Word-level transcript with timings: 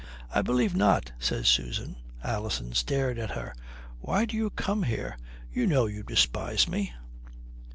"I 0.33 0.41
believe 0.41 0.75
not," 0.75 1.11
says 1.19 1.47
Susan. 1.47 1.95
Alison 2.23 2.73
stared 2.73 3.19
at 3.19 3.29
her. 3.29 3.53
"Why 3.99 4.25
do 4.25 4.35
you 4.35 4.49
come 4.49 4.81
here? 4.81 5.15
You 5.53 5.67
know 5.67 5.85
you 5.85 6.01
despise 6.01 6.67
me." 6.67 6.91